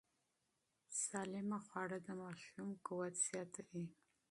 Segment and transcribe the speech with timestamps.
[1.01, 3.85] صحتمند خواړه د ماشوم قوت زیاتوي.